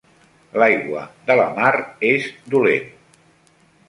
[0.61, 1.73] L'aigua de la mar
[2.13, 2.89] és dolent.